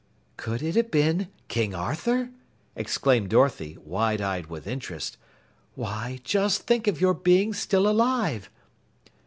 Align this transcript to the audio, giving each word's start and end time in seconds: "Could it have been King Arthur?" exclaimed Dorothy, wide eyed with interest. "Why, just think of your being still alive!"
"Could 0.35 0.63
it 0.63 0.73
have 0.77 0.89
been 0.89 1.27
King 1.47 1.75
Arthur?" 1.75 2.31
exclaimed 2.75 3.29
Dorothy, 3.29 3.77
wide 3.77 4.19
eyed 4.19 4.47
with 4.47 4.65
interest. 4.65 5.15
"Why, 5.75 6.19
just 6.23 6.63
think 6.63 6.87
of 6.87 6.99
your 6.99 7.13
being 7.13 7.53
still 7.53 7.87
alive!" 7.87 8.49